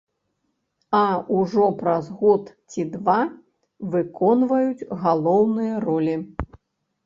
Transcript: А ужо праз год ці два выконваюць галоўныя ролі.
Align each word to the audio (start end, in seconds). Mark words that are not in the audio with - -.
А 0.99 1.01
ужо 1.39 1.65
праз 1.81 2.09
год 2.23 2.49
ці 2.71 2.87
два 2.95 3.19
выконваюць 3.95 4.87
галоўныя 5.07 5.73
ролі. 5.89 6.15